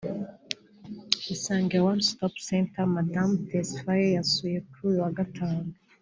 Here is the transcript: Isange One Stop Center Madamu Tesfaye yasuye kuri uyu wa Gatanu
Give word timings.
Isange 1.33 1.77
One 1.89 2.01
Stop 2.09 2.33
Center 2.49 2.85
Madamu 2.95 3.35
Tesfaye 3.49 4.07
yasuye 4.17 4.57
kuri 4.71 4.83
uyu 4.89 4.99
wa 5.05 5.13
Gatanu 5.19 5.69